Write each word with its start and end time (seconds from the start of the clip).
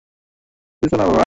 কিছু 0.83 0.95
না 0.97 1.05
বাবা। 1.05 1.19